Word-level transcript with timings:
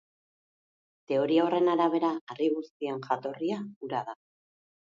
Teoria 1.11 1.43
horren 1.49 1.69
arabera 1.75 2.11
harri 2.35 2.49
guztien 2.57 3.05
jatorria 3.09 3.63
ura 3.89 4.05
da. 4.09 4.21